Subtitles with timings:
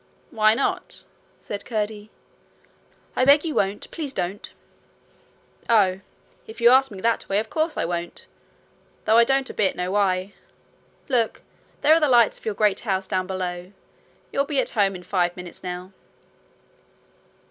[0.31, 1.03] 'Why not?'
[1.37, 2.09] said Curdie.
[3.15, 3.91] 'I beg you won't.
[3.91, 4.49] Please don't.'
[5.69, 5.99] 'Oh!
[6.47, 8.25] if you ask me that way, of course, I won't;
[9.05, 10.33] though I don't a bit know why.
[11.07, 11.43] Look!
[11.81, 13.73] there are the lights of your great house down below.
[14.31, 15.91] You'll be at home in five minutes now.'